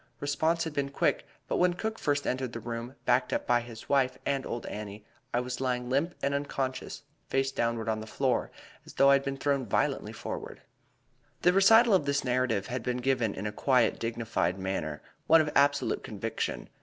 [0.19, 3.83] Response had been quick, but when Cook first entered the room, backed up by the
[3.87, 8.49] wife and old Annie, I was lying limp and unconscious, face downward on the floor,
[8.83, 10.63] as though I had been thrown violently forward."
[11.43, 15.51] The recital of this narrative had been given in a quiet, dignified manner one of
[15.55, 16.69] absolute conviction.